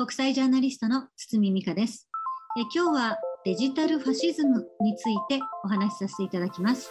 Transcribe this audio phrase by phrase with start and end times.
[0.00, 2.08] 国際ジャーナリストの堤美香です。
[2.56, 6.90] え今日はデジタルファシズムについてお話しさせていただきます。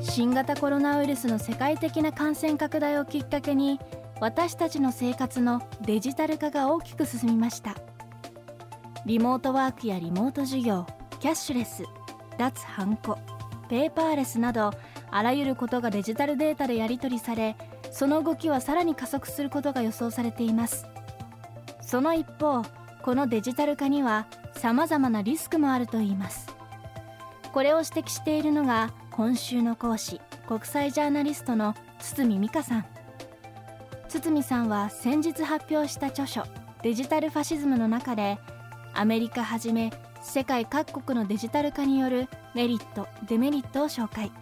[0.00, 3.78] 新型コロナウイルスの世界的な感染拡大をきっかけに
[4.18, 7.74] 私たちの生活のデジタル化が大きく進みました。
[9.04, 10.86] リモートワークやリモート授業
[11.20, 11.84] キャッシュレス
[12.38, 13.18] 脱ハンコ
[13.68, 14.70] ペーパーレスなど
[15.10, 17.58] あらゆることがデジタルデータでやり取りされ
[17.94, 20.88] その動きはさらに加速することが予想されています。
[21.80, 22.62] その一方
[23.02, 26.48] このデジタル化には様々なリスクもあるといいます。
[27.52, 32.86] これを指摘しているのが今週の講師国際ジャーナリストの堤美香さん。
[34.08, 36.42] 堤さんは先日発表した著書
[36.82, 38.40] 「デジタルファシズム」の中で
[38.92, 44.32] アメリカはじめ世界各国のデジタル化によるメリットデメリットを紹介。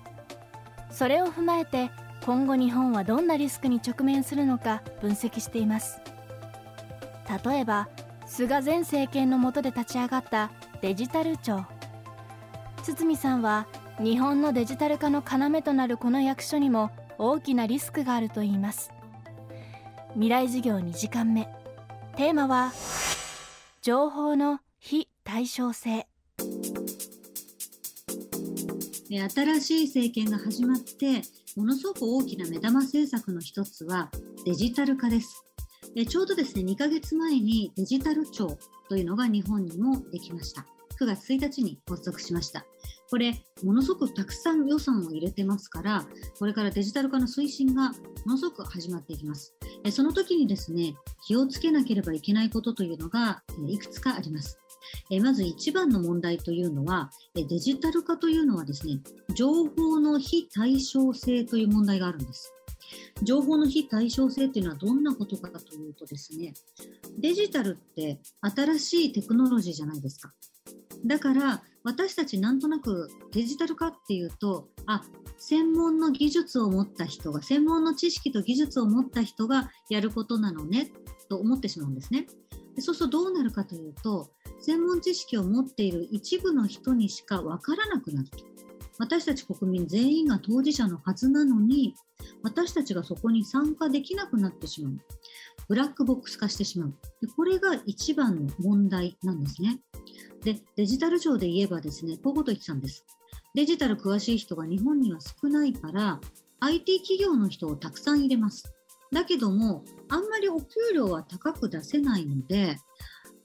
[0.91, 1.91] それを踏まえて
[2.25, 6.01] 今後日本はどんなリスクに直面するのか分析しています。
[7.45, 7.89] 例えば
[8.27, 11.65] 菅前政権の下で立ち上がったデジタル庁。
[12.85, 13.67] 堤さんは
[14.01, 18.93] 日本のデジタル化の要となるこの役所にも大きなリスクがあるといいます。
[20.15, 21.49] 未来事業2時間目。
[22.17, 22.73] テーマは
[23.81, 26.07] 情報の非対称性。
[29.09, 31.23] 新しい政権が始まって
[31.57, 34.11] ものすごく大きな目玉政策の一つは
[34.47, 35.45] デジタル化です。
[36.09, 38.57] ちょうどですね2ヶ月前にデジタル庁
[38.89, 40.65] というのが日本にもできました。
[40.99, 42.65] 9月1日に発足しました。
[43.11, 46.07] これものすごくたくさん予算を入れてますから
[46.39, 49.55] これからデジタル化の推進がものすごく始まっていきます。
[49.91, 50.95] その時にですね
[51.27, 54.59] 気をつけなければいけないことというのがいくつかあります。
[55.11, 59.01] えまず一番の問題というのはえデジタル化というのはですね
[59.35, 62.53] 情報の非対称性という問題があるんです。
[63.23, 66.53] 情報の非対称性というのはどんなことかというとですね
[67.19, 70.33] デジタルって新しいテクノロジーじゃないですか。
[71.05, 75.03] だから私たちなんとなくデジタル化っていうとあ
[75.39, 80.93] 専門の技術を持った人が専門の知識と技術を持った人がやることなのね
[81.29, 82.27] と思ってしまうんですね。
[82.77, 84.31] でそうするとどうなるかというと
[84.63, 88.29] 専門知識を持っている一部の人にしか分からなくなる。
[88.31, 88.39] と
[88.99, 91.95] 私たち国民全員が当事者のはずなのに
[92.43, 94.93] 私たちがそこに参加できなくなってしまう。
[95.69, 96.95] ブラックボックス化してしまう。
[97.21, 99.81] でこれが一番の問題なんですね。
[100.45, 103.05] でデジタル庁で言えばですねこういうこと言ってたんです。
[103.55, 106.21] デジタル詳しい人が日本には少ないから
[106.61, 108.73] IT 企業の人をたくさん入れます。
[109.13, 112.79] だけどもあんまりお給料は高く出せないので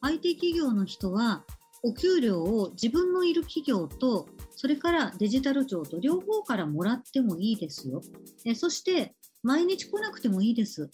[0.02, 1.44] IT 企業の人は
[1.84, 8.02] お給料を自分のいる企業とそれからデジタル庁と両方からもらってもいいですよ。
[8.46, 10.90] えそして毎日来なくてもいいです。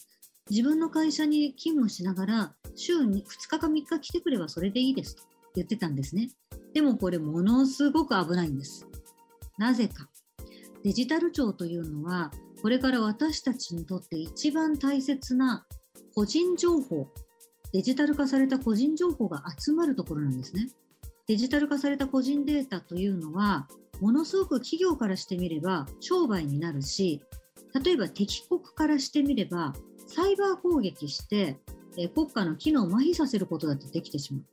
[0.49, 5.23] 自分の会社に勤務しながら週に2日か3日来てくればそれでいいですと
[5.55, 6.29] 言ってたんですね。
[6.73, 8.85] でもこれものすごく危ないんです。
[9.57, 10.09] なぜか。
[10.83, 12.31] デジタル庁というのは
[12.61, 15.65] これから私たちにとって一番大切な
[16.13, 17.07] 個人情報
[17.73, 20.69] デジタル化された個人情報が集まるところなんですね。
[21.27, 23.67] デジタル化された個人データというのは、
[23.99, 27.21] ものすごく企業からしてみれば商売になるし、
[27.83, 29.73] 例えば敵国からしてみれば、
[30.05, 31.57] サイバー攻撃して、
[31.97, 34.43] え国家の機能を麻痺させることだってできてしまう。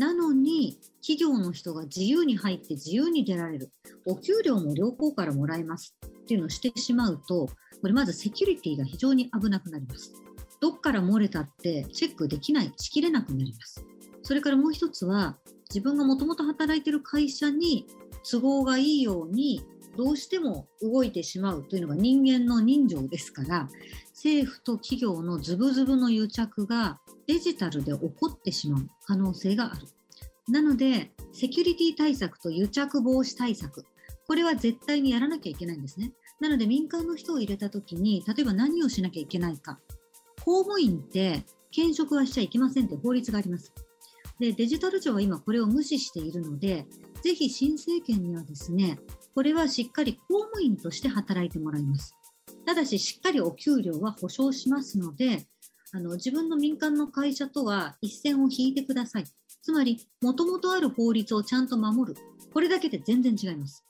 [0.00, 3.70] なのに、企業の人が自由に入って自由に出られる。
[4.06, 7.50] お給料も両方からもらえますっていうのをしてしまうと、
[7.82, 10.12] これまずセキュリティが非常に危なくなります。
[10.60, 13.84] どっから漏れたってチェックできない、しきれなくなります。
[14.22, 15.38] それからもう一つは、
[15.70, 17.86] 自分がもともと働いている会社に
[18.28, 19.62] 都合がいいように
[19.96, 23.68] どうしても動いてしまうというのが人間の人情ですから
[24.14, 29.86] 政府と企業のズブズブの癒着がデジタルで起こってしまう可能性がある。
[30.48, 33.84] なのでセキュリティ対策と癒着防止対策
[34.26, 36.12] これは絶対にやらなきゃいけないんですね。
[36.40, 39.78] なので民間の人を入れた時に例えば何をしなきゃいけないか
[40.44, 43.72] 公務員って兼職はしちゃいけませんって法律があります。
[44.38, 46.86] で、デジタル庁は今これを無視しているので、
[47.22, 48.98] ぜひ新政権にはですね、
[49.34, 52.14] これはしっかり公務員として働いてもらいます。
[52.64, 55.46] ただし、しっかりお給料は保証しますので、
[55.92, 59.24] あの自分の民間の会社とは一線を引いてください。
[59.62, 62.20] つまり、もともとある法律をちゃんと守る。
[62.52, 63.84] これだけで全然違います。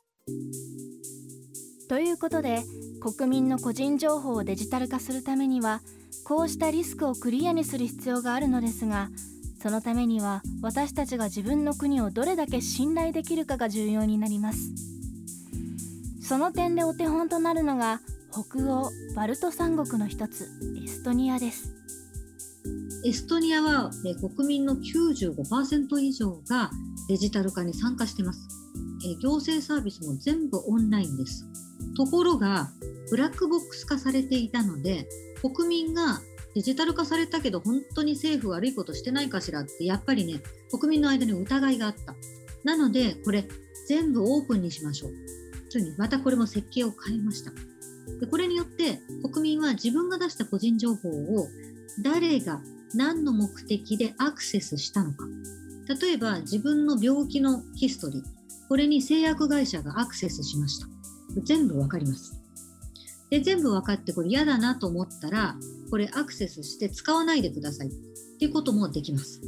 [1.88, 2.62] ということで、
[3.00, 5.80] 国民の個人情報をデジタル化するためには、
[6.24, 9.08] こうしたリスクをクリアにする必要があるのですが
[9.60, 14.72] そのためには私たちが自分の国をどれだけ信頼できるかが重要になります
[16.22, 18.00] その点でお手本となるのが
[18.30, 20.48] 北欧バルト三国の一つ
[20.82, 21.74] エストニアです
[23.04, 23.90] エストニアは
[24.36, 26.70] 国民の95%以上が
[27.08, 28.59] デジタル化に参加しています。
[29.04, 31.46] え行政サービスも全部オンラインです。
[31.96, 32.70] ところが、
[33.10, 35.08] ブラックボックス化されていたので、
[35.42, 36.20] 国民が
[36.54, 42.14] デジタル化されたけど本当に政府悪いことしてないかしらってやっぱりね国民の間に疑いがあった。
[42.64, 43.46] なのでこれ
[43.88, 45.10] 全部オープンにしましょう。
[45.70, 47.52] というふうにまたこれも設計を変えました。
[48.20, 49.00] でこれによって
[49.32, 51.46] 国民は自分が出した個人情報を
[52.02, 52.60] 誰が
[52.94, 55.26] 何の目的でアクセスしたのか。
[56.00, 58.39] 例えば自分の病気のヒストリー。
[58.70, 60.86] これに製薬会社がアクセスしました。
[61.42, 62.40] 全部わかります。
[63.28, 65.56] で全部分かってこれ嫌だなと思ったら
[65.90, 67.88] これアクセスして使わないでください。
[67.88, 67.90] っ
[68.38, 69.40] ていうこともできます。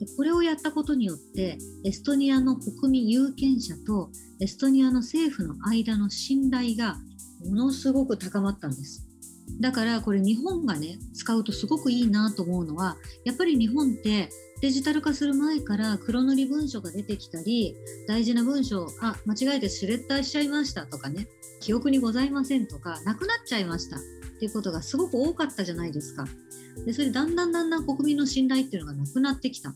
[0.00, 4.10] でこれをやったことによってエストニアの国民有権者と
[4.40, 6.96] エストニアの政府の間の信頼が
[7.48, 9.06] ものすごく高まったんです。
[9.60, 17.76] だからこれ日本がね使うとすごくいいなと思うのはやっぱり日本ってデジタル化する前から黒塗り文書が出てきたり
[18.08, 21.28] 大事な文章あ間違えてシュレッダーしちゃいましたとかね
[21.60, 24.00] 記憶にございませんとかなくなっちゃいましたっ
[24.38, 26.24] ていうことがすごく多かったじゃないですか。
[26.86, 29.74] でそれでだんだんだんだん国民の信頼っていうのがなくなってきた。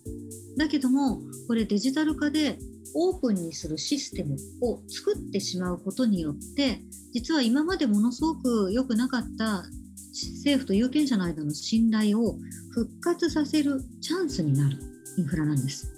[0.56, 2.58] だけどもこれデジタル化で
[2.94, 6.81] オープンにするシステムを作ってしまうことによって
[7.12, 9.64] 実は今までものすごく良くなかった
[10.12, 12.37] 政府と有権者の間の信頼を
[12.70, 14.76] 復活させるチャンスになる
[15.17, 15.91] インフラなんです。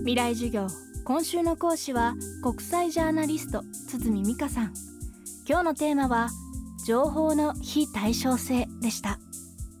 [0.00, 0.66] 未来授業
[1.04, 4.74] 今週の講師は国際ジャーナリスト堤美香さん。
[5.46, 6.30] 今日のテーマは
[6.86, 9.18] 情報の非対称性でした。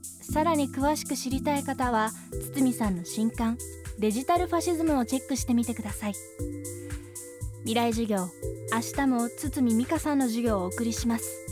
[0.02, 2.10] さらに詳しく知りたい方は
[2.54, 3.56] 堤さんの新刊
[3.98, 6.12] デジタルファシズムをチェックしてみてください。
[7.60, 8.28] 未来授業
[8.72, 11.47] 明日も堤美香さんの授業をお送りします。